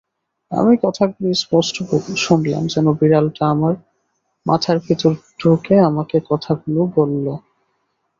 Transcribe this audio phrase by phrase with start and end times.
[0.51, 1.75] আমি কথাগুলি স্পষ্ট
[2.21, 3.73] শুনলাম-যেন বিড়ালটা আমার
[4.45, 7.25] মাথার ভেতর ঢুকে আমাকে কথাগুলি বলল।